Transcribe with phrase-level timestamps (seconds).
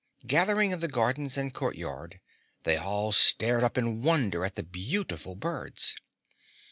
[0.25, 2.21] Gathering in the gardens and court yard,
[2.63, 5.95] they all stared up in wonder at the beautiful birds.